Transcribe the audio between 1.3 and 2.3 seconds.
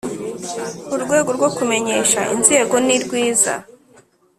rwo kumenyesha